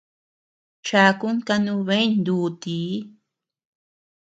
[0.87, 2.91] Chakun kanubeñ nuutii.